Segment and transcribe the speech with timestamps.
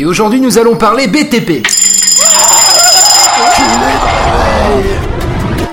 [0.00, 1.66] Et aujourd'hui, nous allons parler BTP.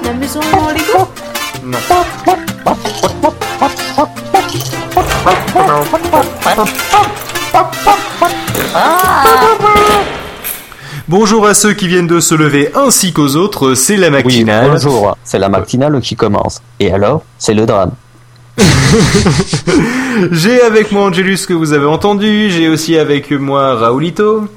[0.04, 1.07] La maison en Lego?
[1.63, 1.78] Non.
[11.07, 14.71] Bonjour à ceux qui viennent de se lever ainsi qu'aux autres, c'est la Oui, matinale.
[14.71, 16.62] bonjour, c'est la matinale qui commence.
[16.80, 17.92] Et alors, c'est le drame.
[20.32, 24.48] J'ai avec moi Angelus que vous avez entendu, j'ai aussi avec moi Raoulito.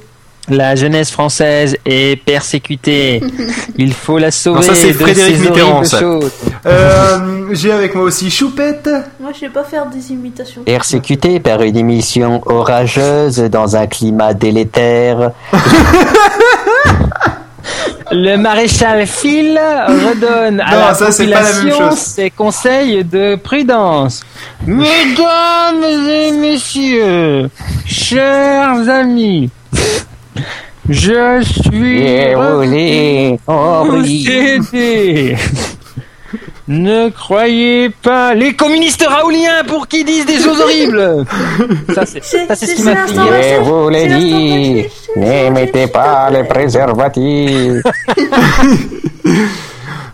[0.50, 3.22] La jeunesse française est persécutée.
[3.76, 4.60] Il faut la sauver.
[4.60, 6.00] Non, ça, c'est de Frédéric ces Mitterrand, ça.
[6.66, 8.88] Euh, j'ai avec moi aussi Choupette.
[9.20, 10.62] Moi, je sais pas faire des imitations.
[10.62, 15.32] Persécuté par une émission orageuse dans un climat délétère.
[18.10, 21.98] Le maréchal Phil redonne à Non, la ça, c'est pas la même population chose.
[21.98, 24.22] ses conseils de prudence.
[24.66, 27.50] Mesdames et messieurs,
[27.86, 29.50] chers amis,
[30.88, 32.34] je suis Et
[36.68, 41.24] Ne croyez pas les communistes raouliens pour qu'ils disent des choses horribles.
[41.94, 44.84] Ça c'est C'est- ça, c'est ce qui m'a fait vous les dit,
[45.16, 47.82] ne mettez pas les préservatifs.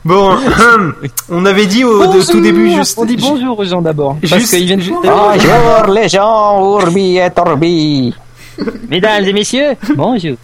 [0.04, 0.36] Bon,
[1.30, 2.98] on avait dit au de tout début juste.
[2.98, 4.18] On dit bonjour aux gens d'abord.
[4.22, 8.14] Juste- viennent Bonjour les gens, Urbi et Torbi.
[8.90, 10.36] Mesdames et messieurs, bonjour.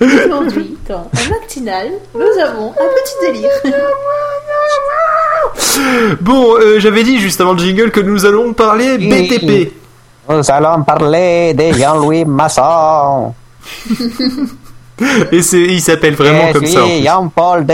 [0.00, 3.50] Aujourd'hui, dans la matinale, nous avons un petit délire.
[6.20, 9.72] Bon, euh, j'avais dit juste avant le jingle que nous allons parler BTP.
[10.28, 13.34] Nous allons parler de Jean-Louis Masson.
[15.30, 16.80] Et c'est, il s'appelle vraiment Je comme ça.
[16.82, 17.04] plus.
[17.04, 17.72] Jean-Paul de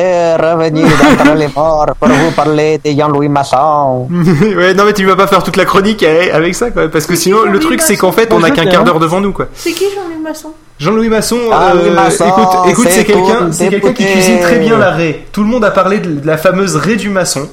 [0.52, 4.08] revenu d'entre les morts pour vous parler de Jean-Louis Masson.
[4.56, 7.06] ouais, non mais tu vas pas faire toute la chronique avec avec ça, quoi, parce
[7.06, 9.32] que sinon le Jean-Louis truc c'est qu'en fait on a qu'un quart d'heure devant nous,
[9.32, 9.46] quoi.
[9.54, 10.52] C'est qui Jean-Luc Masson?
[10.78, 14.58] Jean-Louis Masson, Ah, euh, Louis Masson, écoute, écoute, c'est quelqu'un, c'est quelqu'un qui cuisine très
[14.58, 15.24] bien la raie.
[15.32, 17.48] Tout le monde a parlé de, la fameuse raie du maçon.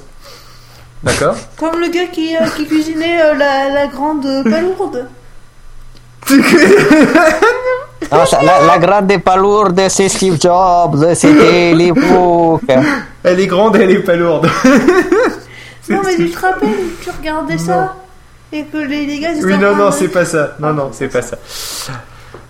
[1.03, 1.35] D'accord.
[1.59, 5.07] Comme le gars qui, euh, qui cuisinait euh, la, la grande palourde.
[8.11, 12.61] Non, ça- la, la grande et pas lourde, c'est Steve Jobs, c'était l'époque.
[13.23, 14.49] Elle est grande, elle est pas lourde.
[15.89, 16.69] Non, mais tu te rappelles,
[17.01, 17.95] tu regardais ça
[18.51, 20.55] et que les, les gars ils Oui, non, non, c'est pas ça.
[20.59, 21.37] Non, non, c'est pas ça.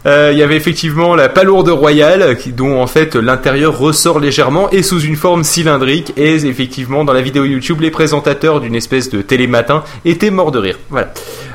[0.06, 4.70] Euh, Il y avait effectivement la palourde royale, qui, dont en fait l'intérieur ressort légèrement
[4.72, 6.14] et sous une forme cylindrique.
[6.18, 10.60] Et effectivement, dans la vidéo YouTube, les présentateurs d'une espèce de télématin étaient morts de
[10.60, 10.80] rire.
[10.90, 11.10] Voilà.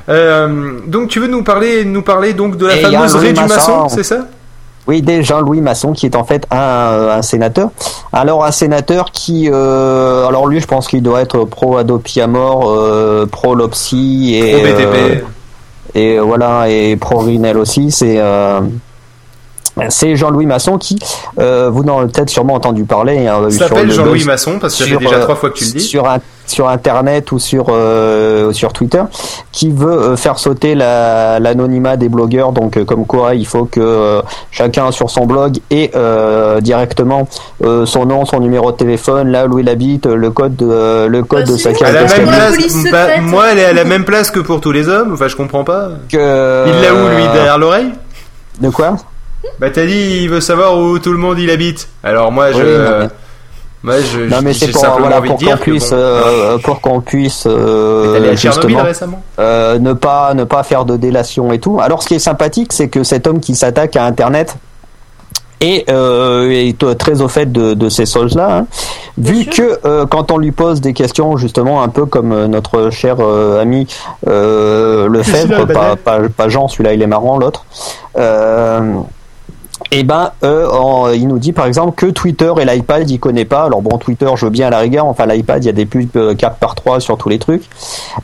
[0.09, 3.41] Euh, donc, tu veux nous parler, nous parler donc de la Et fameuse raie du
[3.41, 3.89] maçon, Masson.
[3.89, 4.27] c'est ça?
[4.89, 7.71] Oui, des Jean-Louis Masson qui est en fait un, un sénateur.
[8.13, 12.29] Alors un sénateur qui, euh, alors lui, je pense qu'il doit être pro Adopi à
[12.29, 14.95] mort, euh, pro Lopsy et Pro BTP.
[14.95, 15.15] euh,
[15.97, 17.91] et voilà et pro Rinel aussi.
[17.91, 18.61] C'est euh,
[19.91, 20.99] c'est Jean-Louis Masson qui,
[21.39, 23.27] euh, vous en avez peut-être sûrement entendu parler.
[23.27, 25.65] hein, Il s'appelle le Jean-Louis Masson parce que sur, déjà euh, trois fois que tu
[25.65, 25.81] le dis.
[25.81, 29.03] Sur, un- sur Internet ou sur, euh, sur Twitter,
[29.53, 32.53] qui veut euh, faire sauter la- l'anonymat des blogueurs.
[32.53, 37.29] Donc, euh, comme quoi, il faut que euh, chacun sur son blog ait euh, directement
[37.65, 41.23] euh, son nom, son numéro de téléphone, là où il habite, le code de, le
[41.23, 41.93] code Bah, de sa carte
[42.93, 45.13] bah, moi, elle est à la même place que pour tous les hommes.
[45.15, 45.89] Enfin, je comprends pas.
[46.11, 47.93] que- Il l'a où lui derrière l'oreille?
[48.61, 48.97] De quoi?
[49.61, 51.89] Bah t'as dit il veut savoir où tout le monde il habite.
[52.03, 53.07] Alors moi je Oui,
[53.87, 55.97] non, mais- moi je Non mais j'ai c'est pour voilà envie pour qu'on puisse bon,
[55.97, 59.23] euh, pour qu'on puisse euh, justement récemment?
[59.39, 61.81] euh, ne pas ne pas faire de délation et tout.
[61.81, 64.57] Alors ce qui est sympathique, c'est que cet homme qui s'attaque à Internet
[65.63, 68.67] est, euh, est très au fait de, de ces choses-là, hein.
[69.17, 69.53] vu sûr.
[69.55, 73.17] que euh, quand on lui pose des questions justement un peu comme euh, notre cher
[73.21, 73.87] euh, ami
[74.29, 77.65] euh, Lefebvre, pas, le pas, pas Jean, celui-là il est marrant, l'autre.
[78.19, 78.81] Euh,
[79.93, 83.65] et ben, euh, il nous dit par exemple que Twitter et l'iPad, il connaît pas.
[83.65, 85.07] Alors bon, Twitter, je veux bien à la rigueur.
[85.07, 87.69] Enfin, l'iPad, il y a des pubs euh, 4 par 3 sur tous les trucs.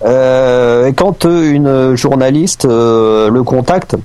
[0.04, 3.96] Euh, quand euh, une journaliste euh, le contacte,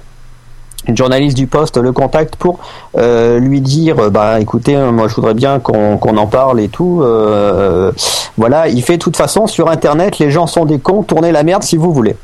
[0.88, 2.59] une journaliste du poste le contacte pour
[2.98, 6.69] euh, lui dire euh, bah écoutez euh, moi je voudrais bien qu'on en parle et
[6.69, 7.92] tout euh,
[8.38, 11.44] voilà il fait de toute façon sur internet les gens sont des cons tournez la
[11.44, 12.15] merde si vous voulez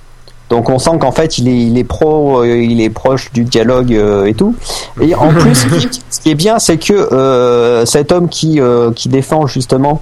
[0.53, 3.43] donc on sent qu'en fait il est il est pro euh, il est proche du
[3.43, 4.55] dialogue euh, et tout.
[5.01, 8.59] Et en plus ce qui, est bien c'est que euh, cet homme qui
[8.95, 9.99] qui défend justement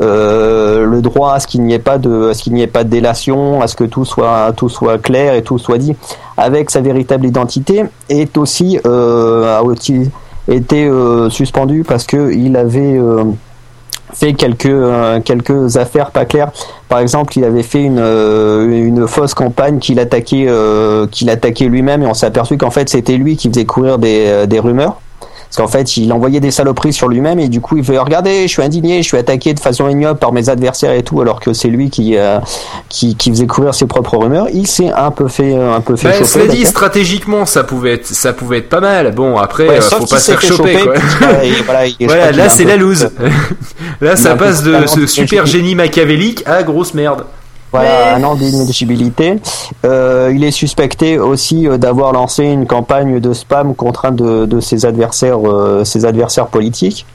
[0.00, 2.66] euh, le droit à ce qu'il n'y ait pas de à ce qu'il n'y ait
[2.66, 5.94] pas de délation à ce que tout soit tout soit clair et tout soit dit
[6.36, 10.10] avec sa véritable identité est aussi euh, a aussi
[10.48, 12.98] été euh, suspendu parce que il avait
[14.12, 16.50] fait quelques euh, quelques affaires pas claires.
[16.88, 21.66] Par exemple, il avait fait une euh, une fausse campagne qu'il attaquait euh, qu'il attaquait
[21.66, 24.96] lui-même et on s'est aperçu qu'en fait c'était lui qui faisait courir des des rumeurs.
[25.54, 28.44] Parce qu'en fait, il envoyait des saloperies sur lui-même et du coup, il fait regarder,
[28.44, 31.40] je suis indigné, je suis attaqué de façon ignoble par mes adversaires et tout, alors
[31.40, 32.38] que c'est lui qui, euh,
[32.88, 34.46] qui qui faisait courir ses propres rumeurs.
[34.54, 36.48] Il s'est un peu fait un peu fait choper.
[36.48, 39.14] dit, stratégiquement, ça pouvait être, ça pouvait être pas mal.
[39.14, 40.94] Bon, après, Ouais, euh, faut pas se faire choper, choper, quoi.
[41.28, 43.10] euh, et voilà, là c'est la loose.
[44.00, 47.24] là, ça passe de ce super génie machiavélique à grosse merde.
[47.72, 49.40] Voilà, Mais- un an d'inéligibilité.
[49.84, 54.44] Euh, il est suspecté aussi euh, d'avoir lancé une campagne de spam contre un de,
[54.46, 57.06] de ses adversaires, euh, ses adversaires politiques.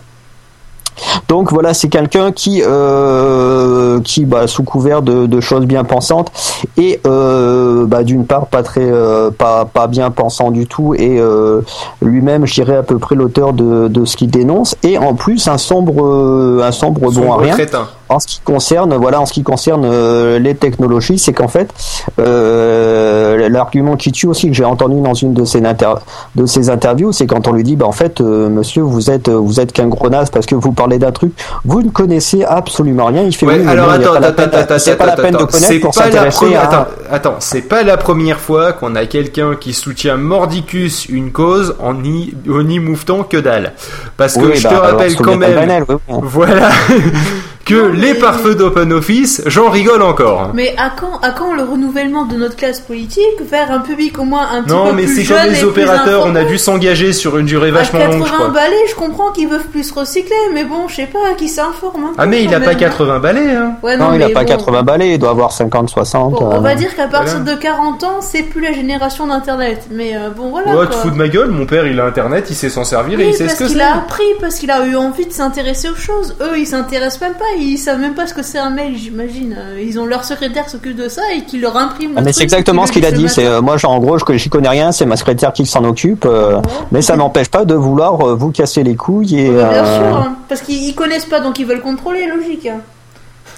[1.27, 6.31] Donc voilà, c'est quelqu'un qui, euh, qui, bah, sous couvert de, de choses bien pensantes,
[6.75, 11.19] et euh, bah, d'une part pas très, euh, pas, pas bien pensant du tout, et
[11.19, 11.61] euh,
[12.01, 15.47] lui-même, je dirais à peu près l'auteur de, de ce qu'il dénonce, et en plus
[15.47, 17.53] un sombre, un sombre bon à Sombre rien.
[17.53, 17.87] crétin.
[18.09, 21.73] En ce qui concerne, voilà, en ce qui concerne euh, les technologies, c'est qu'en fait,
[22.19, 25.93] euh, l'argument qui tue aussi que j'ai entendu dans une de ses, inter
[26.35, 29.29] de ses interviews, c'est quand on lui dit, bah en fait, euh, monsieur, vous êtes,
[29.29, 31.33] vous êtes qu'un gros naze parce que vous parlez d'un truc,
[31.65, 33.23] vous ne connaissez absolument rien.
[33.23, 35.81] Il fait Ouais, oui, alors bon, attends, attends, attends, c'est pas la peine de connaître
[35.81, 36.63] pour s'intéresser à.
[36.63, 41.75] attends, attends, c'est pas la première fois qu'on a quelqu'un qui soutient mordicus une cause
[41.79, 43.73] en y, en y mouftant que dalle.
[44.15, 46.19] Parce que Oui, je bah, te rappelle quand même, Banel, oui, oui.
[46.23, 46.69] voilà,
[47.67, 50.51] que Non, les mais- pare-feux d'Open Office, j'en rigole encore.
[50.53, 54.23] Mais à quand, à quand le renouvellement de notre classe politique vers un public au
[54.23, 56.43] moins un petit Non, peu mais plus c'est jeune comme et les opérateurs, on a
[56.43, 58.47] dû s'engager sur une durée À vachement longue, je 80 crois.
[58.49, 62.11] balais, je comprends qu'ils peuvent plus se recycler, mais bon, je sais pas, qui s'informe.
[62.17, 62.79] Ah mais il a pas même, hein.
[62.79, 63.73] 80 balais, hein.
[63.83, 64.47] Ouais, Non, il a mais pas bon.
[64.49, 66.31] 80 balais, il doit avoir 50, 60.
[66.33, 67.55] Bon, euh, on va dire qu'à partir Voilà.
[67.55, 69.87] de 40 ans, c'est plus la génération d'internet.
[69.91, 70.69] Mais euh, bon, voilà.
[70.71, 70.87] Ouais, quoi.
[70.87, 73.27] te fous de ma gueule, mon père il a internet, il sait s'en servir et
[73.27, 73.83] il sait parce ce que qu'il c'est.
[73.83, 76.35] a appris, parce qu'il a eu envie de s'intéresser aux choses.
[76.41, 79.55] Eux, ils s'intéressent même pas, ils savent même pas ce que c'est un mail, j'imagine.
[79.57, 82.11] Euh, Ils ont leur secrétaire qui s'occupe de ça et qui leur imprime.
[82.15, 83.27] Ah, mais c'est exactement ce qu'il a dit.
[83.29, 84.91] ce C'est euh, moi, j'en- en gros, je j'y connais rien.
[84.91, 86.25] C'est ma secrétaire qui s'en occupe.
[86.25, 86.61] euh, Ouais.
[86.91, 89.49] mais ça m'empêche pas de vouloir euh, vous casser les couilles et.
[89.49, 92.67] Ouais, Bien euh, sûr, hein, parce qu'ils ils connaissent pas, donc ils veulent contrôler, logique.
[92.67, 92.79] hein.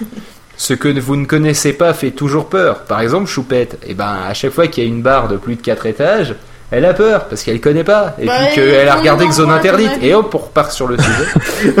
[0.56, 2.84] Ce que vous ne connaissez pas fait toujours peur.
[2.84, 5.56] Par exemple, Choupette, et ben à chaque fois qu'il y a une barre de plus
[5.56, 6.34] de 4 étages,
[6.70, 9.50] elle a peur parce qu'elle connaît pas et Bah, puis qu'elle a regardé que zone
[9.50, 11.74] interdite et hop on repart sur le sujet.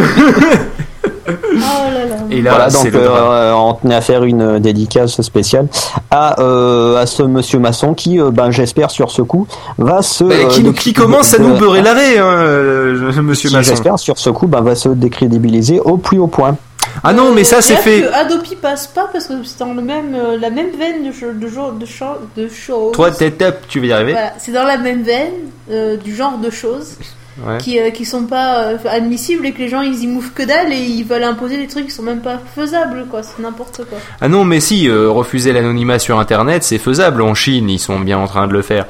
[1.42, 1.58] Oh
[1.94, 2.16] là là.
[2.30, 5.68] Et là Voilà, donc euh, on tenait à faire une dédicace spéciale
[6.10, 9.46] à, euh, à ce monsieur maçon qui, euh, ben, j'espère sur ce coup,
[9.78, 10.24] va se.
[10.24, 13.70] Bah, qui, euh, commence à nous beurrer l'arrêt, hein, Monsieur qui, Masson.
[13.70, 16.56] J'espère sur ce coup, ben, va se décrédibiliser au plus haut point.
[17.04, 18.02] Ah non, mais ça c'est fait.
[18.02, 21.46] que Adopi passe pas parce que c'est dans le même, la même veine de, de,
[21.46, 22.92] de, de choses.
[22.92, 24.12] Toi, t'es top, tu vas y arriver.
[24.12, 25.32] Voilà, c'est dans la même veine
[25.70, 26.96] euh, du genre de choses
[27.46, 27.58] Ouais.
[27.58, 30.42] qui, euh, qui sont pas euh, admissibles et que les gens ils y mouffent que
[30.42, 33.82] dalle et ils veulent imposer des trucs qui sont même pas faisables quoi, c'est n'importe
[33.88, 33.98] quoi.
[34.20, 37.22] Ah non, mais si, euh, refuser l'anonymat sur Internet, c'est faisable.
[37.22, 38.86] En Chine, ils sont bien en train de le faire.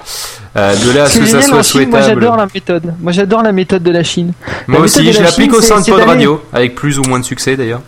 [0.56, 2.20] Euh, de là à ce que ça soit Chine, moi souhaitable.
[2.20, 2.94] j'adore la méthode.
[3.00, 4.32] Moi j'adore la méthode de la Chine.
[4.66, 7.20] Moi la aussi, je la l'applique au sein de Pod Radio, avec plus ou moins
[7.20, 7.82] de succès d'ailleurs.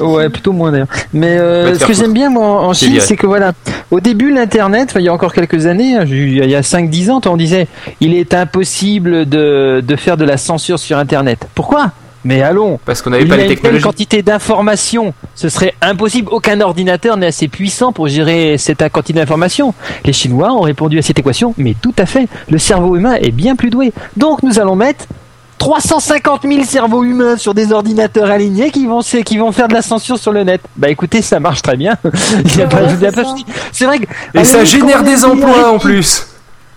[0.00, 0.88] Ouais, plutôt moins d'ailleurs.
[1.12, 3.52] Mais euh, te ce que j'aime bien moi en Chine, c'est que voilà,
[3.90, 7.20] au début l'internet, il y a encore quelques années, hein, il y a 5-10 ans,
[7.26, 7.68] on disait
[8.00, 11.46] il est impossible de, de faire de la censure sur internet.
[11.54, 11.92] Pourquoi?
[12.24, 13.84] Mais allons Parce qu'on n'avait il y pas a les une telle technologies.
[13.84, 16.28] quantité d'informations, ce serait impossible.
[16.32, 19.72] Aucun ordinateur n'est assez puissant pour gérer cette quantité d'informations.
[20.04, 22.26] Les Chinois ont répondu à cette équation, mais tout à fait.
[22.50, 23.92] Le cerveau humain est bien plus doué.
[24.16, 25.06] Donc nous allons mettre
[25.58, 29.82] 350 000 cerveaux humains sur des ordinateurs alignés qui vont, qui vont faire de la
[29.82, 30.60] censure sur le net.
[30.76, 31.94] Bah écoutez, ça marche très bien.
[32.44, 33.24] Il y a Ouais, pas- c'est pas de ça.
[33.30, 33.44] souci.
[33.72, 34.06] C'est vrai que.
[34.38, 36.26] Et ça génère des emplois en plus.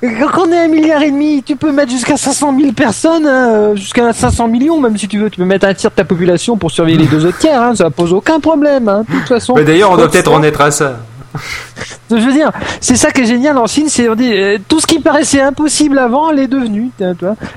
[0.01, 3.75] quand on est un milliard et demi, tu peux mettre jusqu'à 500 000 personnes, euh,
[3.75, 5.29] jusqu'à 500 millions, même si tu veux.
[5.29, 7.61] Tu peux mettre un tiers de ta population pour surveiller les deux autres tiers.
[7.61, 8.87] Hein, ça pose aucun problème.
[8.89, 9.53] Hein, de toute façon.
[9.53, 10.97] Bah, D'ailleurs, on doit peut-être en être à ça.
[12.09, 14.81] Je veux dire, c'est ça qui est génial en Chine, c'est on dit, euh, tout
[14.81, 16.89] ce qui paraissait impossible avant l'est devenu.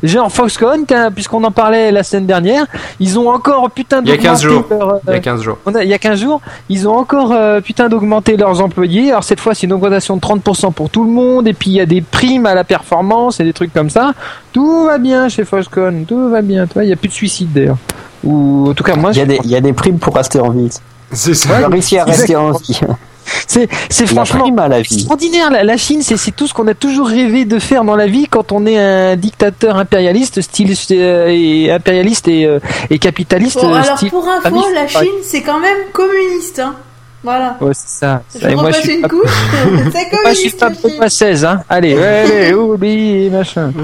[0.04, 2.64] Genre Foxconn, puisqu'on en parlait la semaine dernière,
[3.00, 4.78] ils ont encore putain Il y a 15 d'augmenté jours.
[4.78, 5.58] leur, euh, Il y a 15 jours.
[5.66, 9.10] on a- il y a 15 jours, ils ont encore euh, putain d'augmenter leurs employés.
[9.10, 11.76] Alors cette fois, c'est une augmentation de 30% pour tout le monde, et puis il
[11.76, 14.12] y a des primes à la performance et des trucs comme ça.
[14.52, 16.68] Tout va bien chez Foxconn, tout va bien.
[16.68, 17.78] Tu vois, il y a plus de suicide d'ailleurs.
[18.22, 20.14] Ou en tout cas, moi, Il y, a des, il y a des primes pour
[20.14, 20.70] rester en vie.
[21.12, 21.48] C'est ça.
[21.68, 22.80] On à rester en vie.
[23.46, 24.94] C'est franchement prime à la vie.
[24.94, 25.50] extraordinaire.
[25.50, 28.06] La, la Chine, c'est c'est tout ce qu'on a toujours rêvé de faire dans la
[28.06, 32.58] vie quand on est un dictateur impérialiste, style euh, et impérialiste et, euh,
[32.90, 33.58] et capitaliste.
[33.60, 34.86] Bon, alors style pour info, famille, la.
[34.86, 36.58] Chine c'est quand même communiste.
[36.60, 36.74] Hein.
[37.22, 37.56] Voilà.
[37.62, 38.22] Ouais, c'est ça.
[38.38, 39.30] Je Et moi, je suis une pas- couche.
[39.94, 40.98] c'est Moi, je suis pas la Chine.
[40.98, 41.62] pas 16, hein.
[41.70, 43.72] Allez, oublie, machin.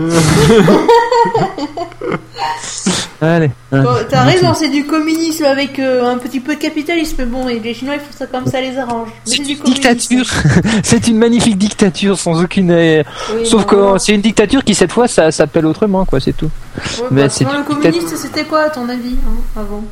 [3.22, 3.50] Allez.
[3.70, 7.58] T'as raison, c'est du communisme avec euh, un petit peu de capitalisme, mais bon, et
[7.60, 9.08] les Chinois ils font ça comme ça les arrange.
[9.24, 10.24] C'est une dictature.
[10.82, 12.70] c'est une magnifique dictature sans aucune.
[12.70, 13.02] euh,
[13.34, 16.50] Oui, Sauf que c'est une dictature qui cette fois ça s'appelle autrement quoi, c'est tout.
[16.98, 19.84] Ouais, mais bah, le communiste c'était quoi à ton avis hein, avant?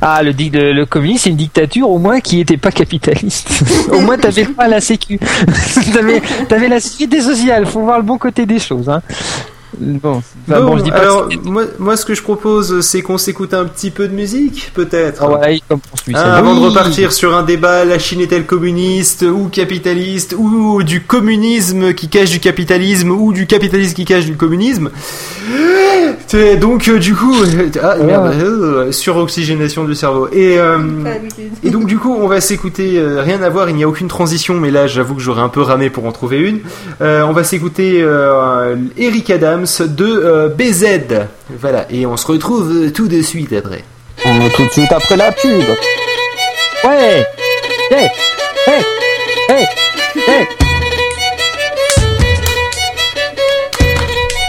[0.00, 3.50] Ah, le, le, le communisme, c'est une dictature au moins qui était pas capitaliste.
[3.92, 5.18] au moins, t'avais pas la sécu.
[5.92, 7.66] t'avais, t'avais la sécurité sociale.
[7.66, 8.88] Faut voir le bon côté des choses.
[8.88, 9.02] Hein.
[9.80, 10.96] Bon, enfin, Bon, bon, je dis pas.
[10.98, 14.72] alors, moi, moi, ce que je propose, c'est qu'on s'écoute un petit peu de musique,
[14.74, 15.22] peut-être.
[15.22, 15.60] Ah ouais.
[15.70, 15.78] Hein,
[16.14, 21.92] avant de repartir sur un débat, la Chine est-elle communiste ou capitaliste ou du communisme
[21.94, 24.90] qui cache du capitalisme ou du capitalisme qui cache du communisme?
[26.60, 30.28] Donc euh, du coup, euh, ah, merde, euh, suroxygénation du cerveau.
[30.32, 30.78] Et, euh,
[31.64, 34.08] et donc du coup, on va s'écouter, euh, rien à voir, il n'y a aucune
[34.08, 36.60] transition, mais là j'avoue que j'aurais un peu ramé pour en trouver une.
[37.00, 41.26] Euh, on va s'écouter euh, Eric Adams de euh, BZ.
[41.50, 43.84] Voilà, et on se retrouve tout de suite après.
[44.24, 45.64] On tout de suite après la pub.
[46.84, 47.24] Ouais.
[47.90, 48.08] Hey.
[48.66, 48.82] Hey.
[49.48, 49.66] Hey.
[50.26, 50.46] Hey.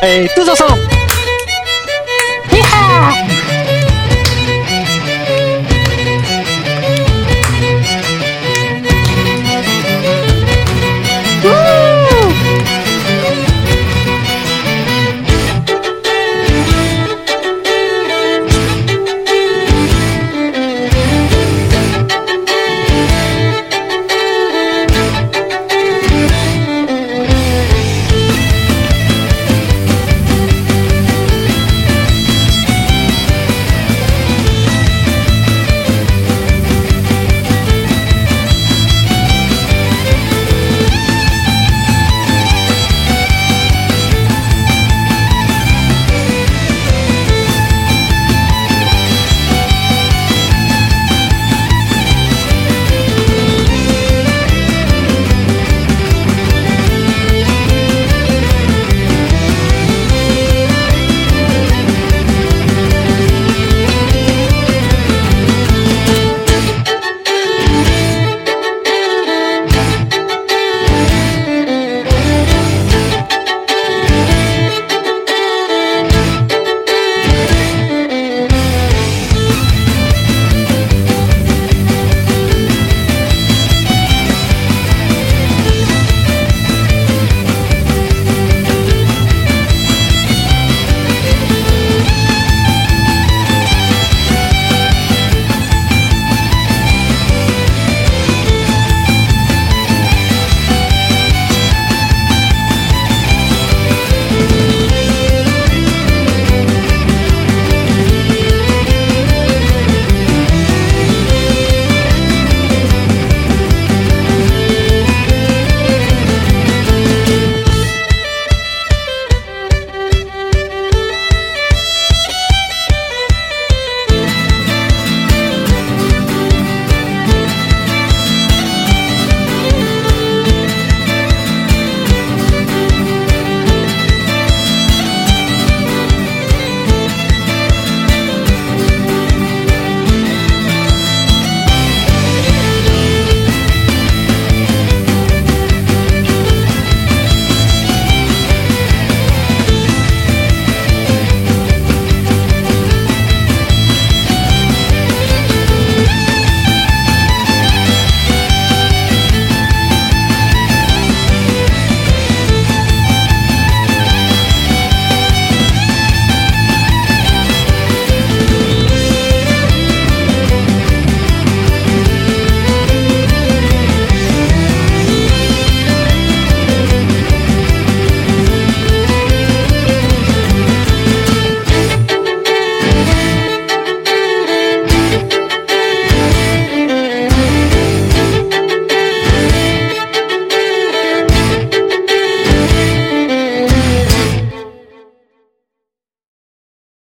[0.01, 0.88] Hey, tous ensemble.